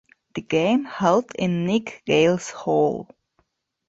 [0.33, 3.07] The game held in Nick Galis Hall.